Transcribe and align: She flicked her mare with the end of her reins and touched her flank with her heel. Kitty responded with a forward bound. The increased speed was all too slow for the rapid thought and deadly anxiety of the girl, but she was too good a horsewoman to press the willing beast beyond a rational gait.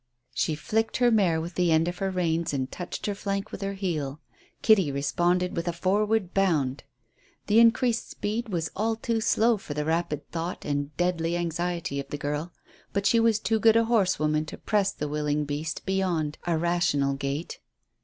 She 0.33 0.55
flicked 0.55 0.97
her 0.97 1.11
mare 1.11 1.39
with 1.39 1.53
the 1.53 1.71
end 1.71 1.87
of 1.87 1.99
her 1.99 2.09
reins 2.09 2.55
and 2.55 2.71
touched 2.71 3.05
her 3.05 3.13
flank 3.13 3.51
with 3.51 3.61
her 3.61 3.73
heel. 3.75 4.19
Kitty 4.63 4.91
responded 4.91 5.55
with 5.55 5.67
a 5.67 5.73
forward 5.73 6.33
bound. 6.33 6.83
The 7.45 7.59
increased 7.59 8.09
speed 8.09 8.49
was 8.49 8.71
all 8.75 8.95
too 8.95 9.21
slow 9.21 9.57
for 9.57 9.75
the 9.75 9.85
rapid 9.85 10.27
thought 10.31 10.65
and 10.65 10.97
deadly 10.97 11.37
anxiety 11.37 11.99
of 11.99 12.09
the 12.09 12.17
girl, 12.17 12.51
but 12.93 13.05
she 13.05 13.19
was 13.19 13.37
too 13.37 13.59
good 13.59 13.75
a 13.75 13.85
horsewoman 13.85 14.45
to 14.47 14.57
press 14.57 14.91
the 14.91 15.07
willing 15.07 15.45
beast 15.45 15.85
beyond 15.85 16.39
a 16.47 16.57
rational 16.57 17.13
gait. 17.13 17.59